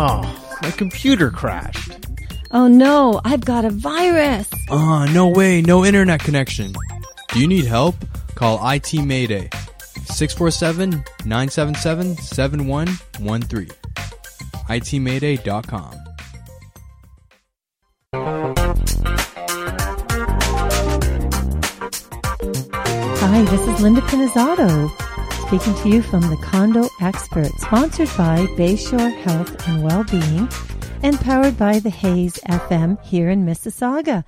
Oh, 0.00 0.22
my 0.62 0.70
computer 0.70 1.28
crashed. 1.28 2.06
Oh 2.52 2.68
no, 2.68 3.20
I've 3.24 3.44
got 3.44 3.64
a 3.64 3.70
virus. 3.70 4.48
Ah, 4.70 5.10
no 5.12 5.26
way, 5.26 5.60
no 5.60 5.84
internet 5.84 6.20
connection. 6.20 6.72
Do 7.32 7.40
you 7.40 7.48
need 7.48 7.64
help? 7.64 7.96
Call 8.36 8.60
IT 8.70 8.94
Mayday. 8.94 9.50
647 10.04 11.02
977 11.24 12.16
7113. 12.16 13.70
ITMayday.com. 14.68 15.94
Hi, 23.18 23.42
this 23.42 23.66
is 23.66 23.80
Linda 23.82 24.00
Pinizzotto 24.02 25.07
speaking 25.48 25.74
to 25.76 25.88
you 25.88 26.02
from 26.02 26.20
the 26.20 26.36
Condo 26.42 26.90
Expert, 27.00 27.50
sponsored 27.56 28.10
by 28.18 28.44
Bayshore 28.58 29.16
Health 29.22 29.66
and 29.66 29.82
Wellbeing 29.82 30.46
and 31.02 31.18
powered 31.18 31.56
by 31.56 31.78
the 31.78 31.88
Hayes 31.88 32.34
FM 32.46 33.02
here 33.02 33.30
in 33.30 33.46
Mississauga. 33.46 34.24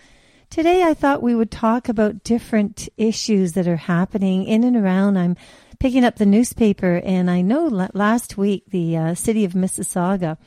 Today 0.48 0.82
I 0.82 0.94
thought 0.94 1.22
we 1.22 1.34
would 1.34 1.50
talk 1.50 1.90
about 1.90 2.24
different 2.24 2.88
issues 2.96 3.52
that 3.52 3.68
are 3.68 3.76
happening 3.76 4.44
in 4.44 4.64
and 4.64 4.74
around. 4.74 5.18
I'm 5.18 5.36
picking 5.78 6.06
up 6.06 6.16
the 6.16 6.24
newspaper 6.24 7.02
and 7.04 7.30
I 7.30 7.42
know 7.42 7.66
last 7.92 8.38
week 8.38 8.64
the 8.70 8.96
uh, 8.96 9.14
city 9.14 9.44
of 9.44 9.52
Mississauga 9.52 10.38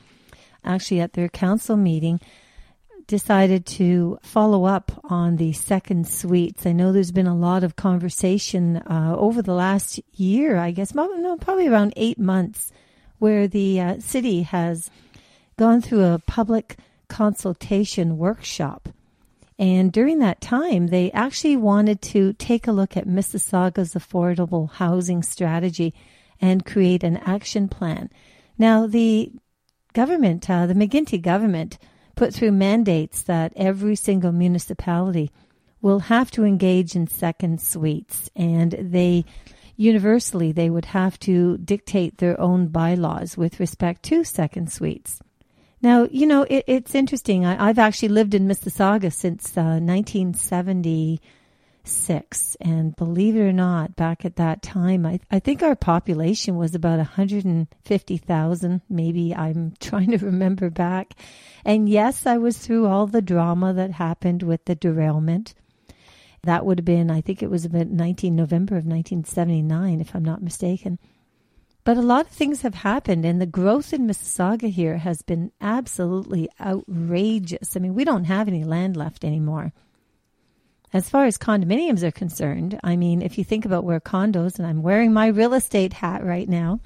actually 0.64 1.00
at 1.00 1.12
their 1.12 1.28
council 1.28 1.76
meeting 1.76 2.18
decided 3.06 3.66
to 3.66 4.18
follow 4.22 4.64
up 4.64 4.92
on 5.04 5.36
the 5.36 5.52
second 5.52 6.08
suites. 6.08 6.66
I 6.66 6.72
know 6.72 6.92
there's 6.92 7.12
been 7.12 7.26
a 7.26 7.36
lot 7.36 7.64
of 7.64 7.76
conversation 7.76 8.78
uh, 8.78 9.14
over 9.18 9.42
the 9.42 9.54
last 9.54 10.00
year, 10.12 10.56
I 10.56 10.70
guess, 10.70 10.94
no, 10.94 11.36
probably 11.40 11.68
around 11.68 11.92
eight 11.96 12.18
months, 12.18 12.72
where 13.18 13.46
the 13.46 13.80
uh, 13.80 14.00
city 14.00 14.42
has 14.42 14.90
gone 15.56 15.80
through 15.80 16.04
a 16.04 16.18
public 16.26 16.76
consultation 17.08 18.16
workshop. 18.18 18.88
And 19.58 19.92
during 19.92 20.18
that 20.18 20.40
time, 20.40 20.88
they 20.88 21.12
actually 21.12 21.56
wanted 21.56 22.02
to 22.02 22.32
take 22.34 22.66
a 22.66 22.72
look 22.72 22.96
at 22.96 23.06
Mississauga's 23.06 23.94
affordable 23.94 24.70
housing 24.70 25.22
strategy 25.22 25.94
and 26.40 26.66
create 26.66 27.04
an 27.04 27.18
action 27.18 27.68
plan. 27.68 28.10
Now, 28.58 28.86
the 28.86 29.32
government, 29.92 30.50
uh, 30.50 30.66
the 30.66 30.74
McGuinty 30.74 31.22
government, 31.22 31.78
put 32.14 32.34
through 32.34 32.52
mandates 32.52 33.22
that 33.22 33.52
every 33.56 33.96
single 33.96 34.32
municipality 34.32 35.30
will 35.80 36.00
have 36.00 36.30
to 36.30 36.44
engage 36.44 36.96
in 36.96 37.06
second 37.06 37.60
suites 37.60 38.30
and 38.34 38.72
they 38.80 39.24
universally 39.76 40.52
they 40.52 40.70
would 40.70 40.86
have 40.86 41.18
to 41.18 41.58
dictate 41.58 42.18
their 42.18 42.40
own 42.40 42.68
bylaws 42.68 43.36
with 43.36 43.60
respect 43.60 44.02
to 44.04 44.24
second 44.24 44.70
suites. 44.72 45.20
Now, 45.82 46.08
you 46.10 46.26
know, 46.26 46.42
it, 46.48 46.64
it's 46.66 46.94
interesting. 46.94 47.44
I, 47.44 47.66
have 47.66 47.78
actually 47.78 48.08
lived 48.08 48.34
in 48.34 48.48
Mississauga 48.48 49.12
since 49.12 49.56
uh, 49.56 49.78
1970 49.80 51.20
six. 51.84 52.56
And 52.60 52.96
believe 52.96 53.36
it 53.36 53.40
or 53.40 53.52
not, 53.52 53.96
back 53.96 54.24
at 54.24 54.36
that 54.36 54.62
time, 54.62 55.06
I, 55.06 55.20
I 55.30 55.38
think 55.38 55.62
our 55.62 55.76
population 55.76 56.56
was 56.56 56.74
about 56.74 56.98
150,000. 56.98 58.80
Maybe 58.88 59.34
I'm 59.34 59.74
trying 59.80 60.10
to 60.10 60.24
remember 60.24 60.70
back. 60.70 61.14
And 61.64 61.88
yes, 61.88 62.26
I 62.26 62.38
was 62.38 62.58
through 62.58 62.86
all 62.86 63.06
the 63.06 63.22
drama 63.22 63.72
that 63.74 63.92
happened 63.92 64.42
with 64.42 64.64
the 64.64 64.74
derailment. 64.74 65.54
That 66.42 66.66
would 66.66 66.78
have 66.80 66.84
been, 66.84 67.10
I 67.10 67.20
think 67.20 67.42
it 67.42 67.50
was 67.50 67.64
about 67.64 67.86
19 67.86 68.34
November 68.34 68.74
of 68.74 68.84
1979, 68.84 70.00
if 70.00 70.14
I'm 70.14 70.24
not 70.24 70.42
mistaken. 70.42 70.98
But 71.84 71.96
a 71.98 72.02
lot 72.02 72.26
of 72.26 72.32
things 72.32 72.62
have 72.62 72.76
happened, 72.76 73.26
and 73.26 73.40
the 73.40 73.46
growth 73.46 73.92
in 73.92 74.06
Mississauga 74.06 74.70
here 74.70 74.96
has 74.98 75.20
been 75.20 75.52
absolutely 75.60 76.48
outrageous. 76.58 77.76
I 77.76 77.80
mean, 77.80 77.94
we 77.94 78.04
don't 78.04 78.24
have 78.24 78.48
any 78.48 78.64
land 78.64 78.96
left 78.96 79.22
anymore. 79.22 79.72
As 80.94 81.10
far 81.10 81.24
as 81.24 81.36
condominiums 81.36 82.04
are 82.04 82.12
concerned, 82.12 82.78
I 82.84 82.94
mean, 82.94 83.20
if 83.20 83.36
you 83.36 83.42
think 83.42 83.64
about 83.64 83.82
where 83.82 83.98
condos, 83.98 84.60
and 84.60 84.66
I'm 84.66 84.80
wearing 84.80 85.12
my 85.12 85.26
real 85.26 85.52
estate 85.52 85.92
hat 85.92 86.24
right 86.24 86.48
now, 86.48 86.78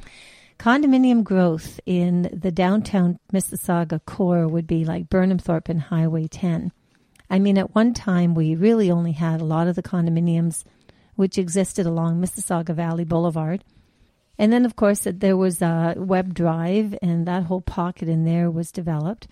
condominium 0.59 1.22
growth 1.22 1.78
in 1.84 2.22
the 2.33 2.50
downtown 2.50 3.19
Mississauga 3.34 4.03
core 4.06 4.49
would 4.49 4.66
be 4.66 4.87
like 4.87 5.10
Burnhamthorpe 5.10 5.69
and 5.69 5.83
Highway 5.83 6.27
10. 6.27 6.72
I 7.28 7.38
mean, 7.38 7.59
at 7.59 7.75
one 7.75 7.93
time, 7.93 8.34
we 8.34 8.55
really 8.55 8.91
only 8.91 9.12
had 9.12 9.43
a 9.43 9.44
lot 9.44 9.69
of 9.69 9.77
the 9.77 9.83
condominiums 9.83 10.65
which 11.16 11.37
existed 11.37 11.84
along 11.84 12.19
Mississauga 12.19 12.75
Valley 12.75 13.04
Boulevard. 13.04 13.62
And 14.38 14.50
then, 14.50 14.65
of 14.65 14.75
course, 14.75 15.00
there 15.04 15.37
was 15.37 15.60
a 15.60 15.93
Webb 15.99 16.33
Drive, 16.33 16.97
and 17.03 17.27
that 17.27 17.43
whole 17.43 17.60
pocket 17.60 18.09
in 18.09 18.25
there 18.25 18.50
was 18.50 18.72
developed. 18.72 19.28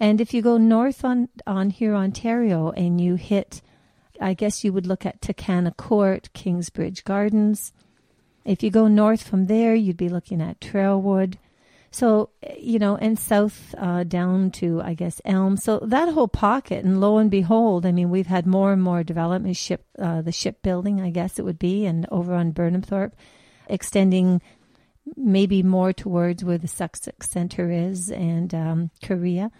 And 0.00 0.18
if 0.18 0.32
you 0.32 0.40
go 0.40 0.56
north 0.56 1.04
on, 1.04 1.28
on 1.46 1.70
Hurontario, 1.72 2.72
and 2.74 2.98
you 2.98 3.16
hit 3.16 3.60
I 4.20 4.34
guess 4.34 4.64
you 4.64 4.72
would 4.72 4.86
look 4.86 5.06
at 5.06 5.20
Tucana 5.20 5.72
Court, 5.72 6.28
Kingsbridge 6.32 7.04
Gardens. 7.04 7.72
If 8.44 8.62
you 8.62 8.70
go 8.70 8.88
north 8.88 9.22
from 9.22 9.46
there, 9.46 9.74
you'd 9.74 9.96
be 9.96 10.08
looking 10.08 10.40
at 10.40 10.60
Trailwood. 10.60 11.36
So, 11.90 12.30
you 12.58 12.78
know, 12.78 12.96
and 12.96 13.18
south 13.18 13.74
uh, 13.78 14.04
down 14.04 14.50
to, 14.52 14.80
I 14.82 14.94
guess, 14.94 15.20
Elm. 15.24 15.56
So 15.56 15.78
that 15.80 16.12
whole 16.12 16.28
pocket, 16.28 16.84
and 16.84 17.00
lo 17.00 17.18
and 17.18 17.30
behold, 17.30 17.86
I 17.86 17.92
mean, 17.92 18.10
we've 18.10 18.26
had 18.26 18.46
more 18.46 18.72
and 18.72 18.82
more 18.82 19.02
development, 19.02 19.56
ship, 19.56 19.84
uh, 19.98 20.20
the 20.20 20.32
shipbuilding, 20.32 21.00
I 21.00 21.10
guess 21.10 21.38
it 21.38 21.44
would 21.44 21.58
be, 21.58 21.86
and 21.86 22.06
over 22.10 22.34
on 22.34 22.52
Burnhamthorpe, 22.52 23.12
extending 23.68 24.42
maybe 25.16 25.62
more 25.62 25.92
towards 25.94 26.44
where 26.44 26.58
the 26.58 26.68
Sussex 26.68 27.30
Center 27.30 27.70
is 27.70 28.10
and 28.10 28.54
um, 28.54 28.90
Kariya. 29.02 29.50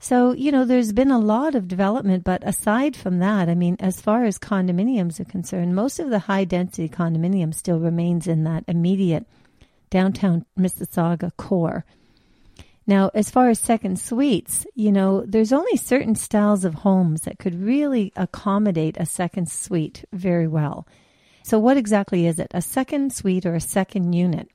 So, 0.00 0.32
you 0.32 0.52
know, 0.52 0.64
there's 0.64 0.92
been 0.92 1.10
a 1.10 1.18
lot 1.18 1.54
of 1.54 1.68
development, 1.68 2.24
but 2.24 2.46
aside 2.46 2.94
from 2.94 3.20
that, 3.20 3.48
I 3.48 3.54
mean, 3.54 3.76
as 3.80 4.00
far 4.00 4.24
as 4.24 4.38
condominiums 4.38 5.18
are 5.18 5.24
concerned, 5.24 5.74
most 5.74 5.98
of 5.98 6.10
the 6.10 6.18
high 6.20 6.44
density 6.44 6.88
condominiums 6.88 7.54
still 7.54 7.78
remains 7.78 8.26
in 8.26 8.44
that 8.44 8.64
immediate 8.68 9.26
downtown 9.88 10.44
Mississauga 10.58 11.30
core. 11.36 11.84
Now, 12.86 13.10
as 13.14 13.30
far 13.30 13.48
as 13.48 13.58
second 13.58 13.98
suites, 13.98 14.66
you 14.74 14.92
know, 14.92 15.24
there's 15.26 15.52
only 15.52 15.76
certain 15.76 16.14
styles 16.14 16.64
of 16.64 16.74
homes 16.74 17.22
that 17.22 17.38
could 17.38 17.54
really 17.54 18.12
accommodate 18.14 18.98
a 18.98 19.06
second 19.06 19.50
suite 19.50 20.04
very 20.12 20.46
well. 20.46 20.86
So, 21.42 21.58
what 21.58 21.78
exactly 21.78 22.26
is 22.26 22.38
it? 22.38 22.50
A 22.52 22.60
second 22.60 23.12
suite 23.12 23.46
or 23.46 23.54
a 23.54 23.60
second 23.60 24.12
unit 24.12 24.50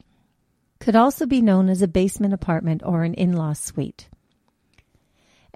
could 0.79 0.95
also 0.95 1.25
be 1.25 1.41
known 1.41 1.69
as 1.69 1.81
a 1.81 1.87
basement 1.87 2.33
apartment 2.33 2.81
or 2.85 3.03
an 3.03 3.13
in 3.15 3.33
law 3.33 3.53
suite. 3.53 4.09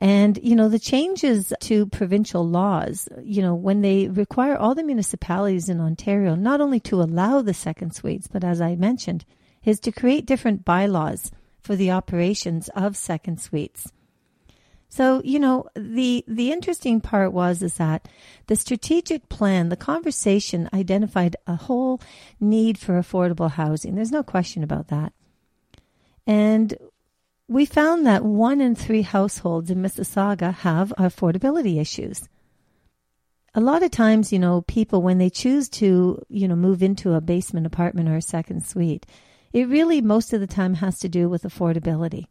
And, 0.03 0.37
you 0.43 0.53
know, 0.57 0.67
the 0.67 0.79
changes 0.79 1.53
to 1.61 1.85
provincial 1.85 2.45
laws, 2.45 3.07
you 3.23 3.41
know, 3.41 3.55
when 3.55 3.79
they 3.79 4.09
require 4.09 4.57
all 4.57 4.75
the 4.75 4.83
municipalities 4.83 5.69
in 5.69 5.79
Ontario 5.79 6.35
not 6.35 6.59
only 6.59 6.81
to 6.81 7.01
allow 7.01 7.41
the 7.41 7.53
second 7.53 7.95
suites, 7.95 8.27
but 8.27 8.43
as 8.43 8.59
I 8.59 8.75
mentioned, 8.75 9.23
is 9.63 9.79
to 9.79 9.93
create 9.93 10.25
different 10.25 10.65
bylaws 10.65 11.31
for 11.61 11.77
the 11.77 11.91
operations 11.91 12.67
of 12.75 12.97
second 12.97 13.39
suites. 13.39 13.93
So, 14.89 15.21
you 15.23 15.39
know, 15.39 15.67
the 15.73 16.25
the 16.27 16.51
interesting 16.51 16.99
part 16.99 17.31
was 17.31 17.63
is 17.63 17.75
that 17.75 18.09
the 18.47 18.57
strategic 18.57 19.29
plan, 19.29 19.69
the 19.69 19.77
conversation 19.77 20.69
identified 20.73 21.37
a 21.47 21.55
whole 21.55 22.01
need 22.41 22.77
for 22.77 22.99
affordable 22.99 23.51
housing. 23.51 23.95
There's 23.95 24.11
no 24.11 24.21
question 24.21 24.65
about 24.65 24.89
that. 24.89 25.13
And 26.27 26.77
we 27.47 27.65
found 27.65 28.05
that 28.05 28.23
one 28.23 28.61
in 28.61 28.75
three 28.75 29.01
households 29.01 29.69
in 29.69 29.81
Mississauga 29.81 30.53
have 30.53 30.93
affordability 30.97 31.79
issues. 31.79 32.29
A 33.53 33.61
lot 33.61 33.83
of 33.83 33.91
times, 33.91 34.31
you 34.31 34.39
know, 34.39 34.61
people, 34.61 35.01
when 35.01 35.17
they 35.17 35.29
choose 35.29 35.69
to, 35.69 36.23
you 36.29 36.47
know, 36.47 36.55
move 36.55 36.81
into 36.81 37.13
a 37.13 37.21
basement 37.21 37.67
apartment 37.67 38.09
or 38.09 38.15
a 38.15 38.21
second 38.21 38.65
suite, 38.65 39.05
it 39.51 39.67
really 39.67 40.01
most 40.01 40.33
of 40.33 40.39
the 40.39 40.47
time 40.47 40.75
has 40.75 40.97
to 40.99 41.09
do 41.09 41.29
with 41.29 41.43
affordability. 41.43 42.25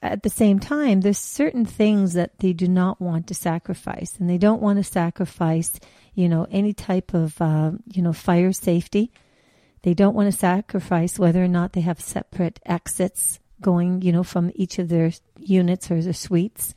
At 0.00 0.22
the 0.22 0.30
same 0.30 0.60
time, 0.60 1.00
there's 1.00 1.18
certain 1.18 1.64
things 1.64 2.12
that 2.12 2.38
they 2.38 2.52
do 2.52 2.68
not 2.68 3.00
want 3.00 3.26
to 3.28 3.34
sacrifice, 3.34 4.16
and 4.20 4.30
they 4.30 4.38
don't 4.38 4.62
want 4.62 4.76
to 4.76 4.84
sacrifice, 4.84 5.80
you 6.14 6.28
know, 6.28 6.46
any 6.52 6.72
type 6.72 7.14
of, 7.14 7.40
uh, 7.42 7.72
you 7.92 8.02
know, 8.02 8.12
fire 8.12 8.52
safety. 8.52 9.10
They 9.82 9.94
don't 9.94 10.14
want 10.14 10.30
to 10.30 10.38
sacrifice 10.38 11.18
whether 11.18 11.42
or 11.42 11.48
not 11.48 11.72
they 11.72 11.80
have 11.80 12.00
separate 12.00 12.60
exits 12.64 13.40
going, 13.60 14.02
you 14.02 14.12
know, 14.12 14.22
from 14.22 14.50
each 14.54 14.78
of 14.78 14.88
their 14.88 15.12
units 15.38 15.90
or 15.90 16.00
their 16.02 16.12
suites. 16.12 16.74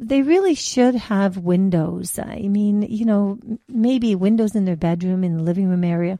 They 0.00 0.22
really 0.22 0.54
should 0.54 0.94
have 0.94 1.38
windows. 1.38 2.18
I 2.18 2.48
mean, 2.48 2.82
you 2.82 3.04
know, 3.04 3.38
maybe 3.68 4.14
windows 4.14 4.54
in 4.54 4.64
their 4.64 4.76
bedroom, 4.76 5.24
in 5.24 5.36
the 5.36 5.42
living 5.42 5.68
room 5.68 5.84
area. 5.84 6.18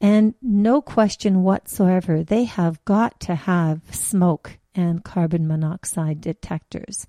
And 0.00 0.34
no 0.40 0.80
question 0.80 1.42
whatsoever, 1.42 2.22
they 2.22 2.44
have 2.44 2.84
got 2.84 3.20
to 3.20 3.34
have 3.34 3.80
smoke 3.90 4.58
and 4.74 5.04
carbon 5.04 5.46
monoxide 5.46 6.20
detectors. 6.20 7.06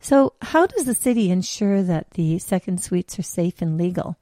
So, 0.00 0.32
how 0.40 0.66
does 0.66 0.86
the 0.86 0.94
city 0.94 1.30
ensure 1.30 1.82
that 1.82 2.12
the 2.12 2.38
second 2.38 2.82
suites 2.82 3.18
are 3.18 3.22
safe 3.22 3.60
and 3.60 3.76
legal? 3.76 4.16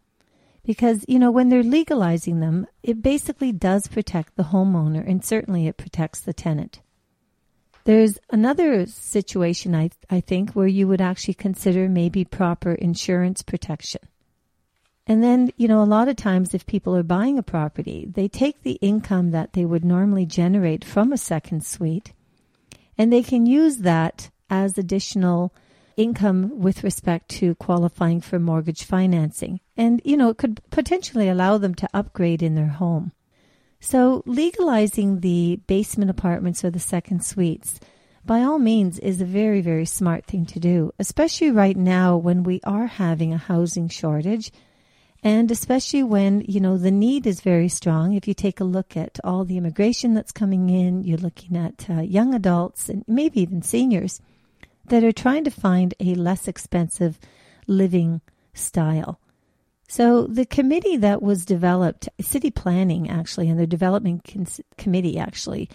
Because, 0.64 1.04
you 1.08 1.20
know, 1.20 1.30
when 1.30 1.48
they're 1.48 1.62
legalizing 1.62 2.40
them, 2.40 2.66
it 2.82 3.00
basically 3.00 3.52
does 3.52 3.86
protect 3.86 4.36
the 4.36 4.44
homeowner 4.44 5.08
and 5.08 5.24
certainly 5.24 5.66
it 5.66 5.76
protects 5.76 6.20
the 6.20 6.32
tenant. 6.32 6.80
There's 7.84 8.18
another 8.30 8.86
situation, 8.86 9.74
I, 9.74 9.90
I 10.10 10.20
think, 10.20 10.52
where 10.52 10.66
you 10.66 10.86
would 10.88 11.00
actually 11.00 11.34
consider 11.34 11.88
maybe 11.88 12.24
proper 12.24 12.72
insurance 12.72 13.42
protection. 13.42 14.02
And 15.06 15.22
then, 15.22 15.50
you 15.56 15.68
know, 15.68 15.82
a 15.82 15.84
lot 15.84 16.08
of 16.08 16.16
times 16.16 16.52
if 16.52 16.66
people 16.66 16.94
are 16.94 17.02
buying 17.02 17.38
a 17.38 17.42
property, 17.42 18.06
they 18.12 18.28
take 18.28 18.62
the 18.62 18.78
income 18.82 19.30
that 19.30 19.54
they 19.54 19.64
would 19.64 19.84
normally 19.84 20.26
generate 20.26 20.84
from 20.84 21.12
a 21.12 21.18
second 21.18 21.64
suite 21.64 22.12
and 22.98 23.12
they 23.12 23.22
can 23.22 23.46
use 23.46 23.78
that 23.78 24.30
as 24.50 24.76
additional 24.76 25.54
income 25.96 26.60
with 26.60 26.84
respect 26.84 27.28
to 27.28 27.54
qualifying 27.54 28.20
for 28.20 28.38
mortgage 28.38 28.84
financing. 28.84 29.60
And, 29.76 30.02
you 30.04 30.16
know, 30.16 30.28
it 30.28 30.36
could 30.36 30.60
potentially 30.70 31.28
allow 31.28 31.58
them 31.58 31.74
to 31.76 31.88
upgrade 31.94 32.42
in 32.42 32.54
their 32.54 32.68
home. 32.68 33.12
So, 33.80 34.22
legalizing 34.26 35.20
the 35.20 35.60
basement 35.66 36.10
apartments 36.10 36.64
or 36.64 36.70
the 36.70 36.80
second 36.80 37.24
suites, 37.24 37.78
by 38.24 38.42
all 38.42 38.58
means, 38.58 38.98
is 38.98 39.20
a 39.20 39.24
very, 39.24 39.60
very 39.60 39.86
smart 39.86 40.26
thing 40.26 40.44
to 40.46 40.60
do, 40.60 40.92
especially 40.98 41.50
right 41.50 41.76
now 41.76 42.16
when 42.16 42.42
we 42.42 42.60
are 42.64 42.86
having 42.86 43.32
a 43.32 43.38
housing 43.38 43.88
shortage. 43.88 44.50
And 45.22 45.50
especially 45.50 46.02
when, 46.02 46.44
you 46.46 46.60
know, 46.60 46.76
the 46.76 46.90
need 46.90 47.26
is 47.26 47.40
very 47.40 47.68
strong. 47.68 48.14
If 48.14 48.28
you 48.28 48.34
take 48.34 48.60
a 48.60 48.64
look 48.64 48.96
at 48.96 49.18
all 49.24 49.44
the 49.44 49.56
immigration 49.56 50.14
that's 50.14 50.30
coming 50.30 50.70
in, 50.70 51.02
you're 51.02 51.18
looking 51.18 51.56
at 51.56 51.88
uh, 51.90 52.00
young 52.02 52.34
adults 52.34 52.88
and 52.88 53.04
maybe 53.08 53.40
even 53.40 53.62
seniors 53.62 54.20
that 54.86 55.02
are 55.04 55.12
trying 55.12 55.44
to 55.44 55.50
find 55.50 55.94
a 55.98 56.14
less 56.14 56.46
expensive 56.46 57.18
living 57.66 58.20
style. 58.54 59.20
So 59.88 60.26
the 60.26 60.44
committee 60.44 60.98
that 60.98 61.22
was 61.22 61.46
developed, 61.46 62.10
city 62.20 62.50
planning 62.50 63.08
actually, 63.08 63.48
and 63.48 63.58
the 63.58 63.66
development 63.66 64.22
committee 64.76 65.18
actually, 65.18 65.70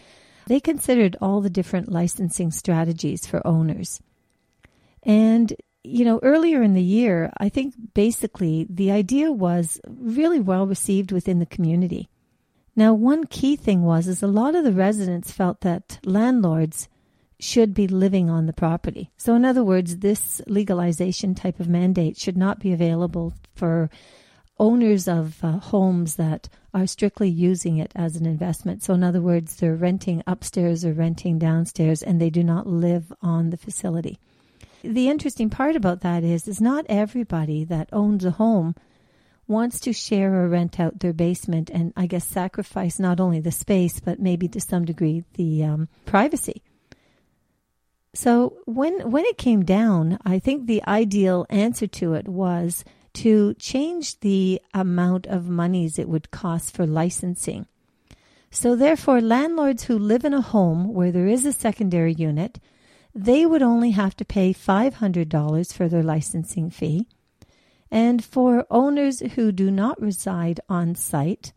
they 0.46 0.60
considered 0.60 1.18
all 1.20 1.42
the 1.42 1.50
different 1.50 1.92
licensing 1.92 2.52
strategies 2.52 3.26
for 3.26 3.46
owners. 3.46 4.02
And, 5.02 5.54
you 5.84 6.06
know, 6.06 6.20
earlier 6.22 6.62
in 6.62 6.76
the 6.76 6.84
year, 6.84 7.34
I 7.38 7.50
think 7.50 7.74
basically 7.96 8.68
the 8.70 8.92
idea 8.92 9.32
was 9.32 9.82
really 9.88 10.40
well 10.40 10.68
received 10.68 11.12
within 11.12 11.40
the 11.40 11.46
community. 11.48 12.08
Now, 12.76 12.94
one 12.94 13.26
key 13.26 13.56
thing 13.56 13.84
was 13.84 14.08
is 14.08 14.22
a 14.22 14.28
lot 14.28 14.56
of 14.56 14.64
the 14.64 14.72
residents 14.72 15.32
felt 15.32 15.62
that 15.62 16.00
landlords 16.06 16.88
should 17.40 17.74
be 17.74 17.88
living 17.88 18.30
on 18.30 18.46
the 18.46 18.54
property. 18.54 19.12
So, 19.18 19.36
in 19.36 19.44
other 19.44 19.64
words, 19.64 19.98
this 19.98 20.42
legalization 20.48 21.36
type 21.36 21.60
of 21.60 21.68
mandate 21.68 22.18
should 22.18 22.38
not 22.38 22.60
be 22.60 22.72
available 22.72 23.34
for 23.56 23.90
owners 24.60 25.08
of 25.08 25.44
uh, 25.44 25.58
homes 25.58 26.16
that 26.16 26.48
are 26.74 26.88
strictly 26.88 27.30
using 27.30 27.78
it 27.78 27.92
as 27.96 28.16
an 28.16 28.26
investment. 28.26 28.84
So, 28.84 28.94
in 28.94 29.04
other 29.04 29.22
words, 29.22 29.56
they're 29.56 29.76
renting 29.76 30.24
upstairs 30.26 30.86
or 30.86 30.94
renting 30.94 31.40
downstairs 31.40 32.02
and 32.02 32.20
they 32.20 32.30
do 32.30 32.44
not 32.44 32.68
live 32.68 33.12
on 33.22 33.50
the 33.50 33.58
facility. 33.58 34.20
The 34.84 35.10
interesting 35.10 35.50
part 35.50 35.76
about 35.76 36.02
that 36.02 36.24
is, 36.24 36.48
is 36.48 36.60
not 36.60 36.86
everybody 36.90 37.64
that 37.66 37.90
owns 37.94 38.26
a 38.26 38.32
home 38.32 38.76
wants 39.48 39.80
to 39.82 39.94
share 39.94 40.34
or 40.34 40.48
rent 40.48 40.80
out 40.80 41.00
their 41.00 41.14
basement 41.14 41.70
and 41.70 41.94
I 41.96 42.06
guess 42.06 42.26
sacrifice 42.26 43.00
not 43.00 43.20
only 43.20 43.40
the 43.40 43.52
space 43.52 44.00
but 44.00 44.20
maybe 44.20 44.48
to 44.50 44.62
some 44.62 44.86
degree 44.86 45.24
the 45.34 45.64
um, 45.64 45.90
privacy. 46.06 46.64
So 48.14 48.58
when 48.66 49.10
when 49.10 49.26
it 49.26 49.38
came 49.38 49.64
down, 49.64 50.20
I 50.24 50.40
think 50.40 50.68
the 50.68 50.84
ideal 50.88 51.46
answer 51.50 51.88
to 51.88 52.14
it 52.14 52.28
was 52.28 52.86
to 53.14 53.54
change 53.56 54.20
the 54.20 54.62
amount 54.74 55.28
of 55.28 55.48
monies 55.48 56.00
it 56.00 56.10
would 56.10 56.32
cost 56.32 56.76
for 56.76 56.86
licensing. 56.86 57.68
So 58.52 58.76
therefore 58.76 59.22
landlords 59.22 59.84
who 59.84 59.98
live 59.98 60.26
in 60.26 60.34
a 60.34 60.42
home 60.42 60.94
where 60.94 61.12
there 61.12 61.28
is 61.28 61.46
a 61.46 61.54
secondary 61.54 62.14
unit, 62.14 62.60
they 63.16 63.46
would 63.46 63.62
only 63.62 63.92
have 63.92 64.16
to 64.18 64.26
pay 64.26 64.54
$500 64.54 65.74
for 65.74 65.88
their 65.88 66.04
licensing 66.04 66.70
fee. 66.70 67.08
And 67.92 68.24
for 68.24 68.66
owners 68.72 69.20
who 69.36 69.52
do 69.52 69.70
not 69.70 70.02
reside 70.02 70.60
on 70.68 70.96
site, 70.96 71.54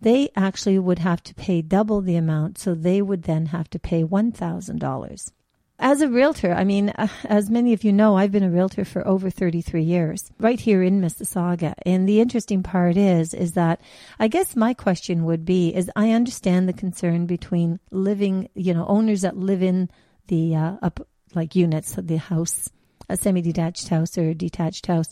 they 0.00 0.30
actually 0.36 0.78
would 0.78 0.98
have 0.98 1.22
to 1.24 1.34
pay 1.34 1.62
double 1.62 2.00
the 2.00 2.16
amount, 2.16 2.58
so 2.58 2.74
they 2.74 3.02
would 3.02 3.24
then 3.24 3.46
have 3.46 3.68
to 3.70 3.78
pay 3.78 4.02
$1,000 4.02 5.32
as 5.80 6.02
a 6.02 6.08
realtor, 6.08 6.52
I 6.52 6.64
mean, 6.64 6.90
uh, 6.90 7.08
as 7.24 7.48
many 7.50 7.72
of 7.72 7.82
you 7.82 7.92
know, 7.92 8.16
I've 8.16 8.30
been 8.30 8.42
a 8.42 8.50
realtor 8.50 8.84
for 8.84 9.06
over 9.08 9.30
33 9.30 9.82
years, 9.82 10.30
right 10.38 10.60
here 10.60 10.82
in 10.82 11.00
Mississauga. 11.00 11.72
And 11.86 12.06
the 12.06 12.20
interesting 12.20 12.62
part 12.62 12.98
is, 12.98 13.32
is 13.32 13.52
that 13.52 13.80
I 14.18 14.28
guess 14.28 14.54
my 14.54 14.74
question 14.74 15.24
would 15.24 15.44
be, 15.44 15.74
is 15.74 15.90
I 15.96 16.10
understand 16.10 16.68
the 16.68 16.74
concern 16.74 17.24
between 17.24 17.80
living, 17.90 18.50
you 18.54 18.74
know, 18.74 18.86
owners 18.86 19.22
that 19.22 19.38
live 19.38 19.62
in 19.62 19.90
the, 20.28 20.54
uh, 20.54 20.76
up, 20.82 21.00
like 21.34 21.56
units, 21.56 21.94
the 21.96 22.18
house, 22.18 22.68
a 23.08 23.16
semi-detached 23.16 23.88
house 23.88 24.18
or 24.18 24.28
a 24.28 24.34
detached 24.34 24.86
house, 24.86 25.08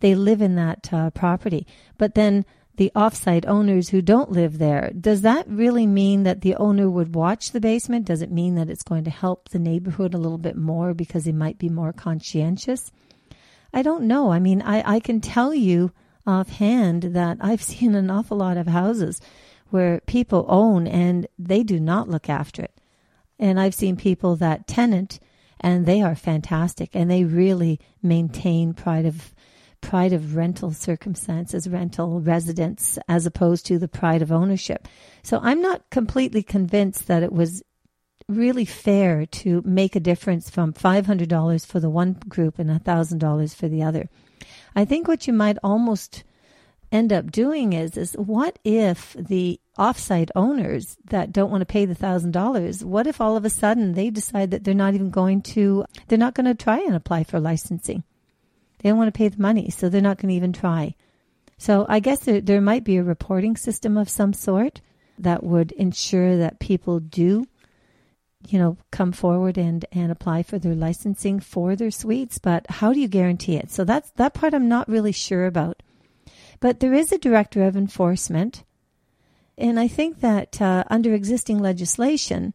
they 0.00 0.14
live 0.14 0.40
in 0.40 0.56
that 0.56 0.92
uh, 0.92 1.10
property. 1.10 1.66
But 1.98 2.14
then 2.14 2.46
the 2.76 2.92
offsite 2.94 3.46
owners 3.46 3.88
who 3.88 4.02
don't 4.02 4.30
live 4.30 4.58
there. 4.58 4.92
Does 4.98 5.22
that 5.22 5.48
really 5.48 5.86
mean 5.86 6.24
that 6.24 6.42
the 6.42 6.54
owner 6.56 6.90
would 6.90 7.14
watch 7.14 7.52
the 7.52 7.60
basement? 7.60 8.06
Does 8.06 8.22
it 8.22 8.30
mean 8.30 8.54
that 8.56 8.68
it's 8.68 8.82
going 8.82 9.04
to 9.04 9.10
help 9.10 9.48
the 9.48 9.58
neighborhood 9.58 10.14
a 10.14 10.18
little 10.18 10.38
bit 10.38 10.56
more 10.56 10.94
because 10.94 11.24
he 11.24 11.32
might 11.32 11.58
be 11.58 11.68
more 11.68 11.92
conscientious? 11.92 12.92
I 13.72 13.82
don't 13.82 14.04
know. 14.04 14.30
I 14.30 14.38
mean, 14.38 14.62
I, 14.62 14.96
I 14.96 15.00
can 15.00 15.20
tell 15.20 15.54
you 15.54 15.92
offhand 16.26 17.02
that 17.14 17.38
I've 17.40 17.62
seen 17.70 17.94
an 17.94 18.10
awful 18.10 18.36
lot 18.36 18.56
of 18.56 18.66
houses 18.66 19.20
where 19.70 20.00
people 20.06 20.44
own 20.48 20.86
and 20.86 21.26
they 21.38 21.62
do 21.62 21.80
not 21.80 22.08
look 22.08 22.28
after 22.28 22.62
it. 22.62 22.80
And 23.38 23.60
I've 23.60 23.74
seen 23.74 23.96
people 23.96 24.36
that 24.36 24.66
tenant 24.66 25.18
and 25.60 25.86
they 25.86 26.02
are 26.02 26.14
fantastic 26.14 26.90
and 26.94 27.10
they 27.10 27.24
really 27.24 27.80
maintain 28.02 28.74
pride 28.74 29.06
of 29.06 29.34
pride 29.86 30.12
of 30.12 30.34
rental 30.34 30.72
circumstances, 30.72 31.68
rental 31.68 32.20
residence, 32.20 32.98
as 33.08 33.24
opposed 33.24 33.64
to 33.64 33.78
the 33.78 33.86
pride 33.86 34.20
of 34.20 34.32
ownership. 34.32 34.88
So 35.22 35.38
I'm 35.40 35.62
not 35.62 35.88
completely 35.90 36.42
convinced 36.42 37.06
that 37.06 37.22
it 37.22 37.32
was 37.32 37.62
really 38.28 38.64
fair 38.64 39.26
to 39.26 39.62
make 39.64 39.94
a 39.94 40.00
difference 40.00 40.50
from 40.50 40.72
$500 40.72 41.64
for 41.64 41.78
the 41.78 41.88
one 41.88 42.14
group 42.28 42.58
and 42.58 42.68
$1,000 42.68 43.54
for 43.54 43.68
the 43.68 43.84
other. 43.84 44.08
I 44.74 44.84
think 44.84 45.06
what 45.06 45.28
you 45.28 45.32
might 45.32 45.56
almost 45.62 46.24
end 46.90 47.12
up 47.12 47.30
doing 47.30 47.72
is 47.72 47.96
is 47.96 48.14
what 48.14 48.58
if 48.64 49.14
the 49.18 49.60
offsite 49.78 50.30
owners 50.34 50.96
that 51.10 51.32
don't 51.32 51.50
want 51.50 51.60
to 51.60 51.66
pay 51.66 51.84
the 51.84 51.96
thousand 51.96 52.30
dollars 52.30 52.84
what 52.84 53.08
if 53.08 53.20
all 53.20 53.36
of 53.36 53.44
a 53.44 53.50
sudden 53.50 53.94
they 53.94 54.08
decide 54.08 54.52
that 54.52 54.62
they're 54.62 54.72
not 54.72 54.94
even 54.94 55.10
going 55.10 55.42
to 55.42 55.84
they're 56.06 56.16
not 56.16 56.34
going 56.34 56.46
to 56.46 56.54
try 56.54 56.78
and 56.78 56.94
apply 56.94 57.24
for 57.24 57.40
licensing 57.40 58.04
they 58.78 58.88
don't 58.88 58.98
want 58.98 59.12
to 59.12 59.16
pay 59.16 59.28
the 59.28 59.40
money, 59.40 59.70
so 59.70 59.88
they're 59.88 60.00
not 60.00 60.18
going 60.18 60.28
to 60.28 60.36
even 60.36 60.52
try. 60.52 60.94
So 61.58 61.86
I 61.88 62.00
guess 62.00 62.20
there, 62.20 62.40
there 62.40 62.60
might 62.60 62.84
be 62.84 62.96
a 62.96 63.02
reporting 63.02 63.56
system 63.56 63.96
of 63.96 64.08
some 64.08 64.32
sort 64.32 64.80
that 65.18 65.42
would 65.42 65.72
ensure 65.72 66.36
that 66.36 66.60
people 66.60 67.00
do, 67.00 67.46
you 68.46 68.58
know, 68.58 68.76
come 68.90 69.12
forward 69.12 69.56
and, 69.56 69.84
and 69.92 70.12
apply 70.12 70.42
for 70.42 70.58
their 70.58 70.74
licensing 70.74 71.40
for 71.40 71.74
their 71.74 71.90
suites. 71.90 72.38
But 72.38 72.66
how 72.68 72.92
do 72.92 73.00
you 73.00 73.08
guarantee 73.08 73.56
it? 73.56 73.70
So 73.70 73.84
that's 73.84 74.10
that 74.12 74.34
part 74.34 74.52
I'm 74.52 74.68
not 74.68 74.88
really 74.88 75.12
sure 75.12 75.46
about. 75.46 75.82
But 76.60 76.80
there 76.80 76.94
is 76.94 77.12
a 77.12 77.18
director 77.18 77.64
of 77.64 77.76
enforcement. 77.76 78.64
And 79.58 79.80
I 79.80 79.88
think 79.88 80.20
that 80.20 80.60
uh, 80.60 80.84
under 80.88 81.14
existing 81.14 81.58
legislation, 81.58 82.54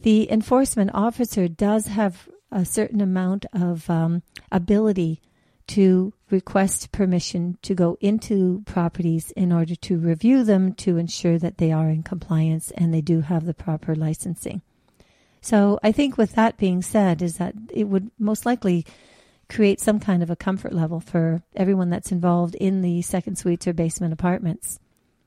the 0.00 0.30
enforcement 0.32 0.90
officer 0.94 1.48
does 1.48 1.88
have 1.88 2.28
a 2.50 2.64
certain 2.64 3.02
amount 3.02 3.44
of 3.52 3.88
um, 3.90 4.22
ability 4.50 5.20
to 5.70 6.12
request 6.30 6.90
permission 6.90 7.56
to 7.62 7.74
go 7.76 7.96
into 8.00 8.62
properties 8.66 9.30
in 9.32 9.52
order 9.52 9.76
to 9.76 9.98
review 9.98 10.42
them 10.42 10.72
to 10.74 10.96
ensure 10.96 11.38
that 11.38 11.58
they 11.58 11.70
are 11.70 11.88
in 11.88 12.02
compliance 12.02 12.72
and 12.72 12.92
they 12.92 13.00
do 13.00 13.20
have 13.20 13.46
the 13.46 13.54
proper 13.54 13.94
licensing. 13.94 14.62
So 15.40 15.78
I 15.82 15.92
think 15.92 16.18
with 16.18 16.32
that 16.32 16.56
being 16.56 16.82
said 16.82 17.22
is 17.22 17.36
that 17.36 17.54
it 17.72 17.84
would 17.84 18.10
most 18.18 18.44
likely 18.44 18.84
create 19.48 19.80
some 19.80 20.00
kind 20.00 20.24
of 20.24 20.30
a 20.30 20.36
comfort 20.36 20.72
level 20.72 20.98
for 20.98 21.42
everyone 21.54 21.88
that's 21.88 22.12
involved 22.12 22.56
in 22.56 22.82
the 22.82 23.02
second 23.02 23.36
suites 23.36 23.68
or 23.68 23.72
basement 23.72 24.12
apartments 24.12 24.80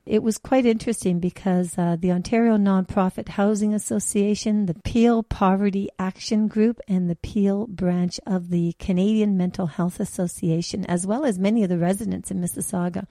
it 0.06 0.22
was 0.22 0.38
quite 0.38 0.66
interesting 0.66 1.20
because 1.20 1.78
uh, 1.78 1.96
the 1.98 2.12
Ontario 2.12 2.58
Nonprofit 2.58 3.30
Housing 3.30 3.74
Association, 3.74 4.66
the 4.66 4.74
Peel 4.74 5.24
Poverty 5.24 5.88
Action 5.98 6.50
Group, 6.50 6.82
and 6.90 7.10
the 7.10 7.16
Peel 7.16 7.68
branch 7.68 8.20
of 8.26 8.50
the 8.50 8.74
Canadian 8.80 9.38
Mental 9.38 9.66
Health 9.68 10.02
Association, 10.02 10.86
as 10.88 11.08
well 11.08 11.24
as 11.24 11.40
many 11.40 11.64
of 11.64 11.70
the 11.70 11.78
residents 11.78 12.32
in 12.32 12.42
Mississauga, 12.42 13.08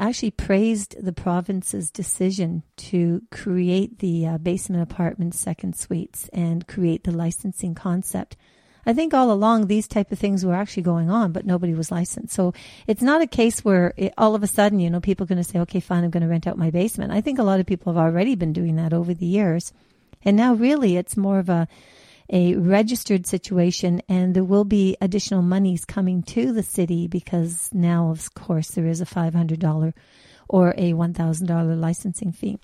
actually 0.00 0.30
praised 0.30 0.96
the 1.04 1.12
province's 1.12 1.90
decision 1.90 2.62
to 2.76 3.20
create 3.30 3.98
the 3.98 4.26
uh, 4.26 4.38
basement 4.38 4.82
apartment 4.82 5.34
second 5.34 5.76
suites 5.76 6.30
and 6.32 6.66
create 6.66 7.04
the 7.04 7.12
licensing 7.12 7.74
concept. 7.74 8.36
I 8.84 8.92
think 8.92 9.14
all 9.14 9.30
along 9.30 9.66
these 9.66 9.86
type 9.86 10.10
of 10.10 10.18
things 10.18 10.44
were 10.44 10.54
actually 10.54 10.82
going 10.82 11.10
on, 11.10 11.32
but 11.32 11.46
nobody 11.46 11.74
was 11.74 11.90
licensed. 11.90 12.34
So 12.34 12.52
it's 12.86 13.02
not 13.02 13.22
a 13.22 13.26
case 13.26 13.64
where 13.64 13.94
it, 13.96 14.12
all 14.18 14.34
of 14.34 14.42
a 14.42 14.48
sudden, 14.48 14.80
you 14.80 14.90
know, 14.90 15.00
people 15.00 15.24
are 15.24 15.28
going 15.28 15.42
to 15.42 15.48
say, 15.48 15.60
okay, 15.60 15.80
fine, 15.80 16.04
I'm 16.04 16.10
going 16.10 16.22
to 16.22 16.28
rent 16.28 16.46
out 16.46 16.58
my 16.58 16.70
basement. 16.70 17.12
I 17.12 17.20
think 17.20 17.38
a 17.38 17.44
lot 17.44 17.60
of 17.60 17.66
people 17.66 17.92
have 17.92 18.02
already 18.02 18.34
been 18.34 18.52
doing 18.52 18.76
that 18.76 18.92
over 18.92 19.14
the 19.14 19.26
years. 19.26 19.72
And 20.24 20.36
now 20.36 20.54
really 20.54 20.96
it's 20.96 21.16
more 21.16 21.38
of 21.38 21.48
a 21.48 21.68
a 22.30 22.54
registered 22.54 23.26
situation 23.26 24.00
and 24.08 24.34
there 24.34 24.44
will 24.44 24.64
be 24.64 24.96
additional 25.00 25.42
monies 25.42 25.84
coming 25.84 26.22
to 26.22 26.52
the 26.52 26.62
city 26.62 27.06
because 27.06 27.68
now 27.72 28.10
of 28.10 28.32
course 28.34 28.70
there 28.70 28.86
is 28.86 29.00
a 29.00 29.06
$500 29.06 29.92
or 30.52 30.74
a 30.76 30.92
$1,000 30.92 31.80
licensing 31.80 32.30
fee. 32.30 32.58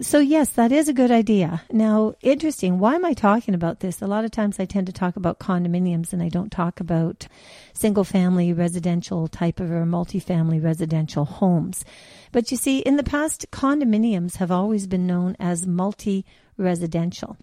So 0.00 0.18
yes, 0.18 0.48
that 0.50 0.72
is 0.72 0.88
a 0.88 0.94
good 0.94 1.10
idea. 1.10 1.62
Now, 1.70 2.14
interesting. 2.22 2.78
Why 2.78 2.94
am 2.94 3.04
I 3.04 3.12
talking 3.12 3.54
about 3.54 3.80
this? 3.80 4.00
A 4.00 4.06
lot 4.06 4.24
of 4.24 4.30
times 4.30 4.58
I 4.58 4.64
tend 4.64 4.86
to 4.86 4.92
talk 4.92 5.16
about 5.16 5.38
condominiums 5.38 6.14
and 6.14 6.22
I 6.22 6.30
don't 6.30 6.50
talk 6.50 6.80
about 6.80 7.28
single 7.74 8.04
family 8.04 8.54
residential 8.54 9.28
type 9.28 9.60
of 9.60 9.70
or 9.70 9.84
multifamily 9.84 10.64
residential 10.64 11.26
homes. 11.26 11.84
But 12.32 12.50
you 12.50 12.56
see, 12.56 12.78
in 12.78 12.96
the 12.96 13.02
past, 13.02 13.46
condominiums 13.52 14.36
have 14.36 14.50
always 14.50 14.86
been 14.86 15.06
known 15.06 15.36
as 15.38 15.66
multi 15.66 16.24
residential. 16.56 17.36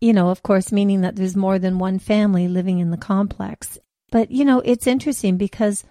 You 0.00 0.12
know, 0.12 0.30
of 0.30 0.42
course, 0.42 0.72
meaning 0.72 1.02
that 1.02 1.14
there's 1.14 1.36
more 1.36 1.60
than 1.60 1.78
one 1.78 2.00
family 2.00 2.48
living 2.48 2.80
in 2.80 2.90
the 2.90 2.96
complex. 2.96 3.78
But, 4.10 4.32
you 4.32 4.44
know, 4.44 4.60
it's 4.64 4.88
interesting 4.88 5.36
because 5.36 5.84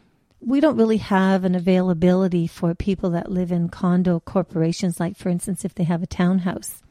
we 0.46 0.60
don't 0.60 0.78
really 0.78 0.98
have 0.98 1.44
an 1.44 1.56
availability 1.56 2.48
for 2.48 2.76
people 2.76 3.12
that 3.12 3.32
live 3.32 3.52
in 3.52 3.70
condo 3.70 4.20
corporations, 4.20 5.00
like, 5.00 5.16
for 5.16 5.30
instance, 5.30 5.64
if 5.64 5.74
they 5.74 5.84
have 5.84 6.04
a 6.04 6.08
townhouse. 6.08 6.82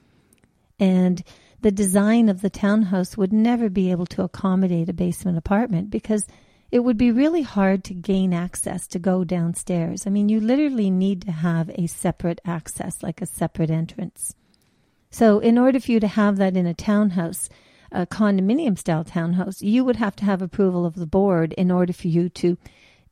And 0.78 1.22
the 1.60 1.70
design 1.70 2.28
of 2.28 2.40
the 2.40 2.50
townhouse 2.50 3.16
would 3.16 3.32
never 3.32 3.68
be 3.68 3.90
able 3.90 4.06
to 4.06 4.22
accommodate 4.22 4.88
a 4.88 4.92
basement 4.92 5.38
apartment 5.38 5.90
because 5.90 6.26
it 6.72 6.80
would 6.80 6.96
be 6.96 7.12
really 7.12 7.42
hard 7.42 7.84
to 7.84 7.94
gain 7.94 8.32
access 8.32 8.86
to 8.88 8.98
go 8.98 9.24
downstairs. 9.24 10.06
I 10.06 10.10
mean, 10.10 10.28
you 10.28 10.40
literally 10.40 10.90
need 10.90 11.22
to 11.22 11.32
have 11.32 11.70
a 11.74 11.86
separate 11.86 12.40
access, 12.44 13.02
like 13.02 13.20
a 13.20 13.26
separate 13.26 13.70
entrance. 13.70 14.34
So, 15.10 15.38
in 15.38 15.58
order 15.58 15.78
for 15.78 15.92
you 15.92 16.00
to 16.00 16.08
have 16.08 16.38
that 16.38 16.56
in 16.56 16.66
a 16.66 16.72
townhouse, 16.72 17.50
a 17.92 18.06
condominium 18.06 18.78
style 18.78 19.04
townhouse, 19.04 19.60
you 19.60 19.84
would 19.84 19.96
have 19.96 20.16
to 20.16 20.24
have 20.24 20.40
approval 20.40 20.86
of 20.86 20.94
the 20.94 21.06
board 21.06 21.52
in 21.52 21.70
order 21.70 21.92
for 21.92 22.08
you 22.08 22.30
to 22.30 22.56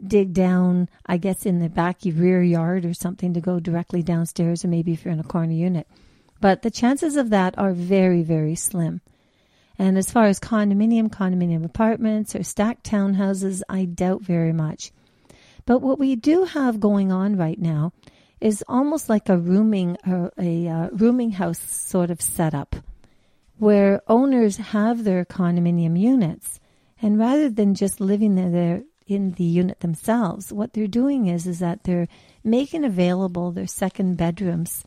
dig 0.06 0.32
down, 0.32 0.88
I 1.06 1.16
guess, 1.16 1.46
in 1.46 1.58
the 1.58 1.68
back 1.68 1.98
rear 2.04 2.42
yard 2.42 2.84
or 2.84 2.94
something 2.94 3.34
to 3.34 3.40
go 3.40 3.60
directly 3.60 4.02
downstairs, 4.02 4.64
or 4.64 4.68
maybe 4.68 4.92
if 4.92 5.04
you're 5.04 5.14
in 5.14 5.20
a 5.20 5.24
corner 5.24 5.52
unit. 5.52 5.86
But 6.40 6.62
the 6.62 6.70
chances 6.70 7.16
of 7.16 7.30
that 7.30 7.58
are 7.58 7.72
very, 7.72 8.22
very 8.22 8.54
slim. 8.54 9.00
And 9.78 9.96
as 9.96 10.10
far 10.10 10.26
as 10.26 10.38
condominium, 10.38 11.08
condominium 11.08 11.64
apartments, 11.64 12.34
or 12.34 12.42
stacked 12.42 12.84
townhouses, 12.84 13.62
I 13.68 13.86
doubt 13.86 14.22
very 14.22 14.52
much. 14.52 14.92
But 15.66 15.80
what 15.80 15.98
we 15.98 16.16
do 16.16 16.44
have 16.44 16.80
going 16.80 17.12
on 17.12 17.36
right 17.36 17.58
now 17.58 17.92
is 18.40 18.64
almost 18.68 19.08
like 19.08 19.28
a 19.28 19.38
rooming, 19.38 19.96
a, 20.06 20.30
a 20.38 20.68
uh, 20.68 20.88
rooming 20.92 21.30
house 21.32 21.60
sort 21.60 22.10
of 22.10 22.20
setup, 22.20 22.76
where 23.58 24.02
owners 24.08 24.56
have 24.56 25.04
their 25.04 25.24
condominium 25.24 25.98
units, 25.98 26.58
and 27.02 27.18
rather 27.18 27.50
than 27.50 27.74
just 27.74 28.00
living 28.00 28.34
there, 28.34 28.82
in 29.10 29.32
the 29.32 29.44
unit 29.44 29.80
themselves. 29.80 30.52
What 30.52 30.72
they're 30.72 30.86
doing 30.86 31.26
is 31.26 31.46
is 31.46 31.58
that 31.58 31.84
they're 31.84 32.08
making 32.44 32.84
available 32.84 33.50
their 33.50 33.66
second 33.66 34.16
bedrooms 34.16 34.84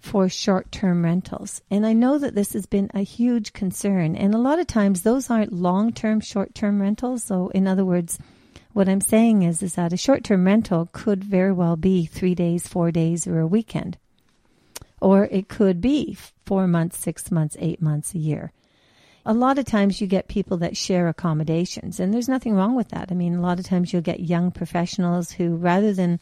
for 0.00 0.28
short-term 0.28 1.04
rentals. 1.04 1.60
And 1.70 1.84
I 1.84 1.92
know 1.92 2.18
that 2.18 2.34
this 2.34 2.52
has 2.52 2.66
been 2.66 2.90
a 2.94 3.00
huge 3.00 3.52
concern. 3.52 4.14
And 4.14 4.34
a 4.34 4.38
lot 4.38 4.60
of 4.60 4.66
times 4.66 5.02
those 5.02 5.28
aren't 5.28 5.52
long-term 5.52 6.20
short-term 6.20 6.80
rentals. 6.80 7.24
So 7.24 7.48
in 7.48 7.66
other 7.66 7.84
words, 7.84 8.18
what 8.72 8.88
I'm 8.88 9.00
saying 9.00 9.42
is 9.42 9.62
is 9.62 9.74
that 9.74 9.92
a 9.92 9.96
short-term 9.96 10.46
rental 10.46 10.88
could 10.92 11.24
very 11.24 11.52
well 11.52 11.76
be 11.76 12.06
3 12.06 12.34
days, 12.34 12.68
4 12.68 12.92
days 12.92 13.26
or 13.26 13.40
a 13.40 13.46
weekend. 13.46 13.98
Or 15.00 15.24
it 15.24 15.48
could 15.48 15.80
be 15.80 16.16
4 16.46 16.68
months, 16.68 16.98
6 16.98 17.30
months, 17.32 17.56
8 17.58 17.82
months, 17.82 18.14
a 18.14 18.18
year 18.18 18.52
a 19.28 19.34
lot 19.34 19.58
of 19.58 19.66
times 19.66 20.00
you 20.00 20.06
get 20.06 20.26
people 20.26 20.56
that 20.56 20.74
share 20.74 21.06
accommodations, 21.06 22.00
and 22.00 22.14
there's 22.14 22.30
nothing 22.30 22.54
wrong 22.54 22.74
with 22.74 22.88
that. 22.88 23.12
I 23.12 23.14
mean, 23.14 23.34
a 23.34 23.42
lot 23.42 23.58
of 23.58 23.66
times 23.66 23.92
you'll 23.92 24.00
get 24.00 24.20
young 24.20 24.50
professionals 24.50 25.30
who, 25.30 25.54
rather 25.54 25.92
than, 25.92 26.18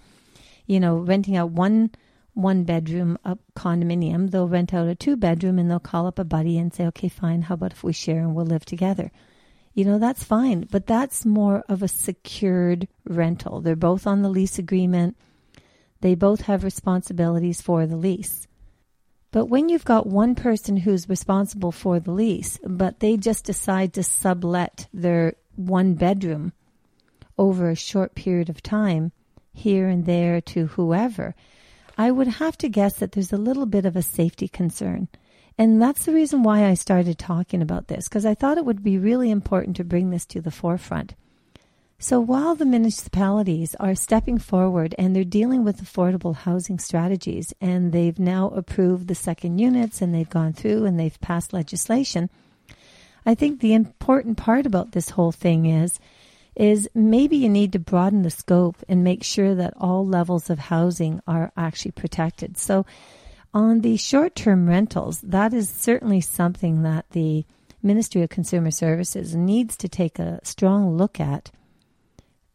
you 0.67 0.81
know, 0.81 0.97
renting 0.97 1.37
out 1.37 1.53
one 1.53 1.93
one 2.35 2.65
bedroom 2.65 3.17
up 3.25 3.39
condominium, 3.55 4.31
they'll 4.31 4.49
rent 4.49 4.75
out 4.75 4.89
a 4.89 4.95
two 4.95 5.17
bedroom 5.17 5.59
and 5.59 5.71
they'll 5.71 5.79
call 5.79 6.07
up 6.07 6.19
a 6.19 6.25
buddy 6.25 6.59
and 6.59 6.75
say, 6.75 6.85
okay, 6.85 7.09
fine, 7.09 7.43
how 7.43 7.55
about 7.55 7.73
if 7.73 7.83
we 7.83 7.93
share 7.93 8.19
and 8.19 8.35
we'll 8.35 8.45
live 8.45 8.65
together? 8.65 9.11
You 9.73 9.85
know, 9.85 9.99
that's 9.99 10.25
fine, 10.25 10.67
but 10.71 10.87
that's 10.87 11.25
more 11.25 11.65
of 11.69 11.83
a 11.83 11.89
secured 11.89 12.89
rental. 13.09 13.61
They're 13.61 13.77
both 13.77 14.07
on 14.07 14.21
the 14.23 14.29
lease 14.29 14.59
agreement. 14.59 15.17
They 16.01 16.15
both 16.15 16.43
have 16.43 16.65
responsibilities 16.65 17.63
for 17.63 17.87
the 17.87 17.97
lease. 17.97 18.49
But 19.37 19.51
when 19.51 19.69
you've 19.69 19.85
got 19.85 20.07
one 20.07 20.35
person 20.35 20.79
who's 20.79 21.11
responsible 21.11 21.71
for 21.71 22.01
the 22.01 22.11
lease, 22.11 22.59
but 22.65 23.01
they 23.01 23.19
just 23.19 23.45
decide 23.45 23.93
to 23.93 24.03
sublet 24.03 24.89
their 24.95 25.35
one 25.57 25.93
bedroom 25.93 26.55
over 27.37 27.69
a 27.69 27.77
short 27.77 28.15
period 28.15 28.49
of 28.49 28.63
time, 28.63 29.13
here 29.53 29.89
and 29.89 30.07
there 30.07 30.41
to 30.41 30.69
whoever, 30.69 31.35
I 31.99 32.13
would 32.13 32.29
have 32.29 32.57
to 32.57 32.71
guess 32.71 32.95
that 32.95 33.13
there's 33.13 33.31
a 33.31 33.37
little 33.37 33.67
bit 33.67 33.85
of 33.85 33.95
a 33.95 34.01
safety 34.01 34.49
concern. 34.49 35.09
And 35.59 35.83
that's 35.83 36.07
the 36.07 36.15
reason 36.15 36.43
why 36.43 36.65
I 36.65 36.73
started 36.73 37.19
talking 37.19 37.61
about 37.61 37.89
this, 37.89 38.09
because 38.09 38.25
I 38.25 38.35
thought 38.35 38.57
it 38.57 38.65
would 38.65 38.83
be 38.83 38.97
really 38.97 39.31
important 39.31 39.77
to 39.77 39.85
bring 39.85 40.09
this 40.09 40.25
to 40.29 40.41
the 40.41 40.51
forefront. 40.51 41.15
So 41.99 42.21
while 42.21 42.55
the 42.55 42.67
municipalities 42.67 43.75
are 43.77 43.95
stepping 43.95 44.39
forward 44.39 44.95
and 44.99 45.17
they're 45.17 45.25
dealing 45.25 45.65
with 45.65 45.83
affordable 45.83 46.37
housing 46.37 46.79
strategies 46.79 47.55
and 47.61 47.91
they've 47.91 48.19
now 48.19 48.49
approved 48.51 49.09
the 49.09 49.15
second 49.15 49.59
units 49.59 50.03
and 50.03 50.15
they've 50.15 50.29
gone 50.29 50.53
through 50.53 50.85
and 50.85 51.01
they've 51.01 51.21
passed 51.21 51.55
legislation, 51.55 52.29
I 53.25 53.35
think 53.35 53.61
the 53.61 53.73
important 53.73 54.37
part 54.37 54.67
about 54.67 54.93
this 54.93 55.11
whole 55.11 55.33
thing 55.33 55.67
is 55.67 55.99
is 56.55 56.89
maybe 56.95 57.37
you 57.37 57.49
need 57.51 57.73
to 57.73 57.79
broaden 57.79 58.23
the 58.23 58.31
scope 58.31 58.77
and 58.89 59.05
make 59.05 59.23
sure 59.23 59.55
that 59.55 59.75
all 59.77 60.07
levels 60.07 60.49
of 60.49 60.59
housing 60.59 61.21
are 61.27 61.53
actually 61.57 61.91
protected. 61.91 62.57
So 62.57 62.87
on 63.53 63.81
the 63.81 63.99
short-term 63.99 64.67
rentals, 64.67 65.21
that 65.21 65.53
is 65.53 65.69
certainly 65.69 66.23
something 66.23 66.83
that 66.83 67.05
the 67.11 67.45
Ministry 67.83 68.23
of 68.23 68.31
Consumer 68.31 68.71
Services 68.71 69.35
needs 69.35 69.77
to 69.77 69.89
take 69.89 70.19
a 70.19 70.41
strong 70.45 70.97
look 70.97 71.21
at 71.21 71.51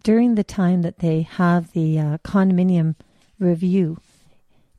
during 0.03 0.35
the 0.35 0.43
time 0.43 0.81
that 0.81 0.99
they 0.99 1.23
have 1.23 1.71
the 1.73 1.99
uh, 1.99 2.17
condominium 2.19 2.95
review 3.39 3.97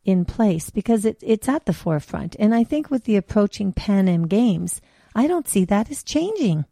in 0.05 0.25
place 0.25 0.71
because 0.71 1.05
it, 1.05 1.19
it's 1.23 1.49
at 1.49 1.67
the 1.67 1.73
forefront. 1.73 2.37
And 2.39 2.55
I 2.55 2.65
think 2.65 2.91
with 2.91 3.05
the 3.05 3.17
approaching 3.17 3.73
Pan 3.73 4.09
Am 4.09 4.27
Games, 4.27 4.81
I 5.15 5.27
don't 5.27 5.49
see 5.49 5.65
that 5.67 5.91
as 5.91 6.03
changing. 6.03 6.65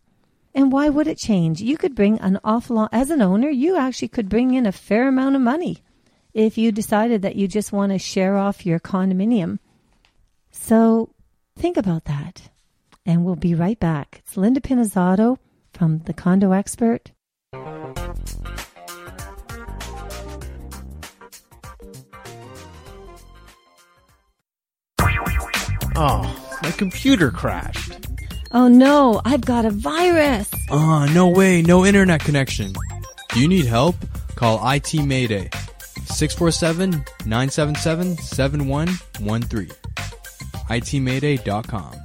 And 0.54 0.72
why 0.72 0.88
would 0.88 1.06
it 1.06 1.18
change? 1.18 1.60
You 1.60 1.76
could 1.76 1.94
bring 1.94 2.18
an 2.18 2.40
awful 2.42 2.76
lot, 2.76 2.90
as 2.92 3.10
an 3.10 3.22
owner, 3.22 3.48
you 3.48 3.76
actually 3.76 4.08
could 4.08 4.28
bring 4.28 4.54
in 4.54 4.66
a 4.66 4.72
fair 4.72 5.06
amount 5.06 5.36
of 5.36 5.42
money 5.42 5.82
if 6.34 6.58
you 6.58 6.72
decided 6.72 7.22
that 7.22 7.36
you 7.36 7.46
just 7.46 7.72
want 7.72 7.92
to 7.92 7.98
share 7.98 8.36
off 8.36 8.66
your 8.66 8.80
condominium. 8.80 9.58
So 10.50 11.14
think 11.56 11.76
about 11.76 12.04
that. 12.06 12.50
And 13.06 13.24
we'll 13.24 13.36
be 13.36 13.54
right 13.54 13.78
back. 13.78 14.22
It's 14.24 14.36
Linda 14.36 14.60
Pinizzotto 14.60 15.38
from 15.72 16.00
The 16.00 16.12
Condo 16.12 16.52
Expert 16.52 17.12
Oh, 26.02 26.24
my 26.62 26.70
computer 26.70 27.30
crashed. 27.30 27.92
Oh 28.52 28.68
no, 28.68 29.20
I've 29.26 29.44
got 29.44 29.66
a 29.66 29.70
virus. 29.70 30.50
Ah, 30.70 31.02
uh, 31.02 31.06
no 31.12 31.28
way, 31.28 31.60
no 31.60 31.84
internet 31.84 32.20
connection. 32.20 32.72
Do 33.34 33.38
you 33.38 33.46
need 33.46 33.66
help? 33.66 33.96
Call 34.34 34.58
IT 34.64 34.94
Mayday. 34.94 35.50
647 36.06 37.04
977 37.26 38.16
7113. 38.16 39.68
ITMayday.com. 40.70 41.99